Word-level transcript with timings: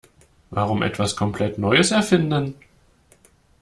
Warum 0.49 0.81
etwas 0.81 1.15
komplett 1.15 1.59
Neues 1.59 1.91
erfinden? 1.91 2.55